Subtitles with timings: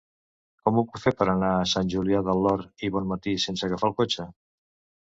[0.61, 3.93] Com ho puc fer per anar a Sant Julià del Llor i Bonmatí sense agafar
[3.93, 4.29] el cotxe?